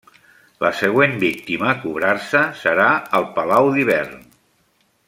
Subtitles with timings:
[0.63, 2.89] La següent víctima a cobrar-se, serà
[3.21, 4.21] el Palau d'Hivern.